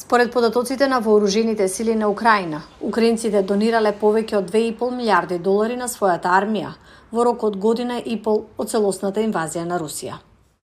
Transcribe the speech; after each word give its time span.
Според 0.00 0.32
податоците 0.32 0.88
на 0.88 1.00
вооружените 1.00 1.68
сили 1.68 1.94
на 1.94 2.08
Украина, 2.08 2.62
украинците 2.80 3.42
донирале 3.42 3.90
повеќе 4.00 4.38
од 4.38 4.46
2,5 4.50 4.94
милиарди 4.96 5.36
долари 5.38 5.74
на 5.76 5.88
својата 5.92 6.30
армија 6.32 6.70
во 7.12 7.26
рок 7.28 7.42
од 7.44 7.58
година 7.60 7.98
и 8.00 8.16
пол 8.16 8.38
од 8.56 8.70
целосната 8.72 9.20
инвазија 9.20 9.66
на 9.68 9.76
Русија. 9.82 10.14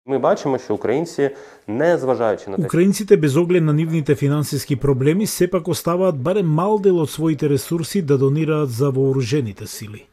Ми 0.10 0.18
бачимо 0.18 0.58
што 0.58 0.74
украинци, 0.74 1.30
не 1.68 1.90
зважајќи 2.02 2.48
на 2.56 2.66
Украинците 2.66 3.18
без 3.18 3.38
оглед 3.38 3.64
на 3.64 3.78
нивните 3.78 4.16
финансиски 4.16 4.76
проблеми 4.76 5.28
сепак 5.28 5.68
оставаат 5.68 6.18
барем 6.18 6.50
мал 6.50 6.80
дел 6.80 6.98
од 7.06 7.14
своите 7.14 7.50
ресурси 7.50 8.02
да 8.02 8.18
донираат 8.18 8.70
за 8.70 8.90
вооружените 8.90 9.68
сили. 9.68 10.08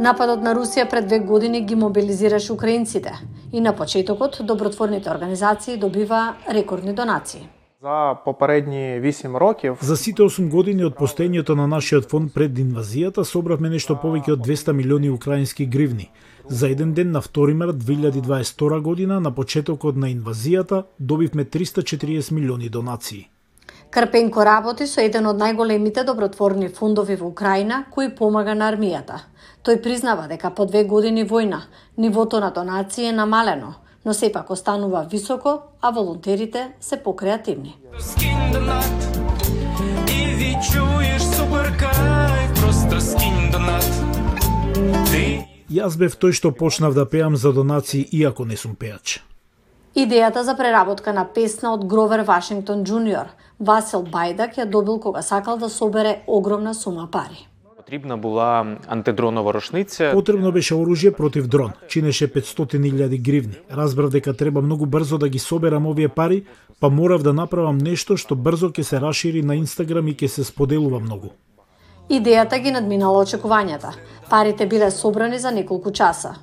Нападот 0.00 0.40
на 0.40 0.56
Русија 0.56 0.88
пред 0.88 1.06
две 1.06 1.18
години 1.18 1.60
ги 1.60 1.74
мобилизираше 1.74 2.52
украинците 2.52 3.12
и 3.52 3.60
на 3.60 3.76
почетокот 3.76 4.40
добротворните 4.40 5.10
организации 5.10 5.76
добива 5.76 6.34
рекордни 6.48 6.94
донации. 6.94 7.48
За 7.82 8.16
попередни 8.24 9.00
8 9.00 9.36
років 9.36 9.78
За 9.80 9.96
сите 9.96 10.22
8 10.22 10.50
години 10.50 10.84
од 10.84 10.96
постоењето 10.98 11.54
на 11.54 11.66
нашиот 11.66 12.08
фонд 12.10 12.32
пред 12.34 12.58
инвазијата 12.58 13.22
собравме 13.24 13.70
нешто 13.70 13.94
повеќе 13.94 14.32
од 14.32 14.42
200 14.46 14.72
милиони 14.72 15.10
украински 15.10 15.66
гривни. 15.66 16.10
За 16.48 16.68
еден 16.68 16.92
ден 16.94 17.10
на 17.10 17.22
2 17.22 17.54
март 17.54 17.76
2022 17.76 18.80
година, 18.80 19.20
на 19.20 19.30
почетокот 19.34 19.96
на 19.96 20.10
инвазијата, 20.10 20.82
добивме 20.98 21.44
340 21.44 22.32
милиони 22.32 22.68
донации. 22.68 23.30
Карпенко 23.90 24.44
работи 24.44 24.86
со 24.86 25.00
еден 25.00 25.26
од 25.26 25.38
најголемите 25.38 26.04
добротворни 26.04 26.68
фондови 26.68 27.14
во 27.16 27.30
Украина 27.30 27.84
кој 27.94 28.16
помага 28.16 28.54
на 28.54 28.72
армијата. 28.72 29.22
Тој 29.62 29.82
признава 29.82 30.26
дека 30.26 30.50
по 30.50 30.66
две 30.66 30.84
години 30.84 31.28
војна 31.28 31.60
нивото 31.96 32.40
на 32.40 32.50
донации 32.50 33.06
е 33.06 33.12
намалено, 33.12 33.74
но 34.08 34.14
сепак 34.14 34.50
останува 34.50 35.06
високо, 35.10 35.60
а 35.82 35.90
волонтерите 35.90 36.72
се 36.80 36.96
покреативни. 36.96 37.76
Јас 45.68 45.98
бев 46.00 46.16
тој 46.16 46.32
што 46.32 46.54
почнав 46.56 46.94
да 46.96 47.04
пеам 47.04 47.36
за 47.36 47.52
донации 47.52 48.08
иако 48.12 48.48
не 48.48 48.56
сум 48.56 48.72
пеач. 48.80 49.20
Идејата 49.94 50.40
за 50.40 50.56
преработка 50.56 51.12
на 51.12 51.26
песна 51.28 51.74
од 51.74 51.84
Гровер 51.84 52.24
Вашингтон 52.24 52.84
Джуниор, 52.84 53.28
Васил 53.60 54.08
Бајдак 54.08 54.56
ја 54.56 54.64
добил 54.64 55.00
кога 55.00 55.22
сакал 55.22 55.58
да 55.58 55.68
собере 55.68 56.22
огромна 56.26 56.74
сума 56.74 57.10
пари. 57.12 57.47
Потрібна 57.88 58.16
була 58.16 58.66
антидронова 58.86 59.52
рушниця. 59.52 60.10
Потребно 60.12 60.52
беше 60.52 60.74
оружје 60.74 61.10
против 61.10 61.46
дрон, 61.46 61.72
чинеше 61.86 62.26
500.000 62.26 63.26
гривни. 63.26 63.54
Разбрав 63.70 64.10
дека 64.10 64.34
треба 64.34 64.60
многу 64.60 64.86
брзо 64.86 65.18
да 65.18 65.28
ги 65.28 65.38
соберам 65.38 65.86
овие 65.86 66.08
пари, 66.08 66.42
па 66.80 66.88
морав 66.88 67.22
да 67.22 67.32
направам 67.32 67.78
нешто 67.78 68.16
што 68.16 68.36
брзо 68.36 68.68
ќе 68.68 68.82
се 68.82 69.00
расшири 69.00 69.42
на 69.42 69.56
Инстаграм 69.56 70.08
и 70.08 70.12
ќе 70.12 70.28
се 70.28 70.44
споделува 70.44 71.00
многу. 71.00 71.32
Идејата 72.10 72.60
ги 72.60 72.70
надминала 72.76 73.24
очекувањата. 73.24 73.94
Парите 74.28 74.66
биле 74.66 74.90
собрани 74.90 75.38
за 75.38 75.50
неколку 75.50 75.90
часа. 75.90 76.34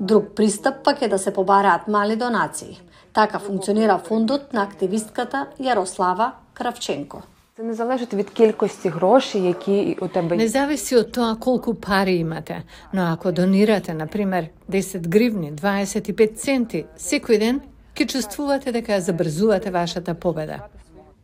Друг 0.00 0.32
пристап 0.36 0.84
пак 0.84 1.02
е 1.02 1.08
да 1.08 1.18
се 1.18 1.34
побараат 1.34 1.88
мали 1.88 2.16
донации. 2.16 2.80
Така 3.12 3.38
функционира 3.38 4.00
фондот 4.08 4.52
на 4.52 4.62
активистката 4.62 5.46
Јарослава 5.60 6.30
Кравченко. 6.54 7.22
Це 7.56 7.62
не 7.62 7.74
залежить 7.74 8.14
від 8.14 8.30
кількості 8.30 8.88
грошей, 8.88 9.42
які 9.42 9.98
у 10.00 10.08
тебе 10.08 10.36
Не 10.36 10.48
зависи 10.48 10.96
од 10.96 11.12
тоа 11.12 11.34
колку 11.34 11.74
пари 11.74 12.16
имате, 12.16 12.62
но 12.92 13.02
ако 13.02 13.32
донирате, 13.32 13.94
на 13.94 14.06
пример, 14.06 14.48
10 14.68 15.06
гривни, 15.06 15.52
25 15.52 16.34
центи 16.34 16.86
секој 16.98 17.38
ден, 17.38 17.60
ќе 17.94 18.06
чувствувате 18.06 18.72
дека 18.72 18.92
ја 18.92 19.00
забрзувате 19.00 19.70
вашата 19.70 20.14
победа. 20.14 20.58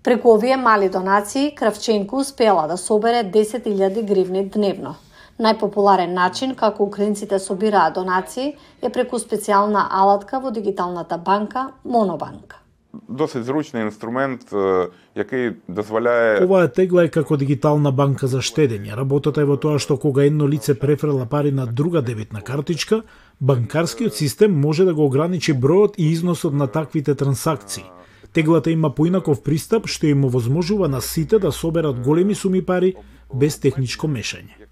Преку 0.03 0.31
овие 0.31 0.57
мали 0.57 0.89
донации, 0.89 1.51
Кравченко 1.51 2.17
успела 2.17 2.69
да 2.69 2.77
собере 2.77 3.25
10.000 3.25 4.07
гривни 4.07 4.45
дневно. 4.45 4.95
Најпопуларен 5.41 6.15
начин 6.15 6.55
како 6.55 6.85
украинците 6.85 7.39
собираат 7.39 7.95
донации 7.95 8.57
е 8.83 8.91
преку 8.91 9.19
специјална 9.19 9.87
алатка 9.91 10.39
во 10.39 10.51
дигиталната 10.51 11.19
банка 11.19 11.73
Монобанк. 11.85 12.60
Досить 13.09 13.45
зручний 13.45 13.83
інструмент, 13.83 14.53
е, 14.53 14.89
який 15.15 15.53
дозволяє 15.69 16.45
Оваа 16.45 16.69
тегла 16.69 17.05
е 17.05 17.09
како 17.09 17.37
дигитална 17.37 17.91
банка 17.91 18.27
за 18.27 18.39
штедење. 18.43 18.97
Работата 18.97 19.41
е 19.41 19.47
во 19.47 19.57
тоа 19.57 19.79
што 19.79 19.97
кога 19.97 20.25
едно 20.27 20.49
лице 20.49 20.75
префрла 20.75 21.27
пари 21.27 21.53
на 21.53 21.67
друга 21.67 22.03
дебитна 22.03 22.43
картичка, 22.43 23.03
банкарскиот 23.41 24.15
систем 24.15 24.61
може 24.61 24.85
да 24.85 24.95
го 24.95 25.07
ограничи 25.07 25.55
бројот 25.55 25.95
и 25.99 26.11
износот 26.11 26.55
на 26.55 26.67
таквите 26.67 27.15
трансакции. 27.15 27.85
Теглата 28.33 28.71
има 28.71 28.91
поинаков 28.95 29.43
пристап 29.43 29.87
што 29.87 30.07
им 30.07 30.25
овозможува 30.25 30.89
на 30.89 31.01
сите 31.01 31.39
да 31.39 31.53
соберат 31.53 32.01
големи 32.01 32.35
суми 32.35 32.63
пари 32.63 32.95
без 33.35 33.59
техничко 33.59 34.07
мешање. 34.07 34.67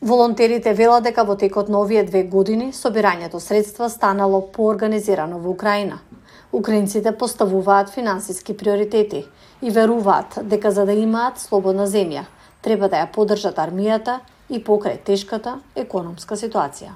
Волонтерите 0.00 0.74
велат 0.74 1.04
дека 1.04 1.24
во 1.24 1.36
текот 1.36 1.68
на 1.68 1.80
овие 1.80 2.04
две 2.04 2.24
години 2.24 2.72
собирањето 2.72 3.38
средства 3.40 3.88
станало 3.88 4.40
поорганизирано 4.52 5.38
во 5.38 5.50
Украина. 5.50 6.00
Украинците 6.54 7.10
поставуваат 7.18 7.90
финансиски 7.90 8.56
приоритети 8.56 9.24
и 9.62 9.70
веруваат 9.70 10.38
дека 10.42 10.70
за 10.70 10.84
да 10.86 10.94
имаат 10.94 11.40
слободна 11.42 11.86
земја, 11.90 12.22
треба 12.62 12.86
да 12.88 13.00
ја 13.02 13.08
поддржат 13.10 13.58
армијата 13.58 14.20
и 14.48 14.60
покрај 14.62 15.00
тешката 15.02 15.56
економска 15.74 16.38
ситуација. 16.38 16.94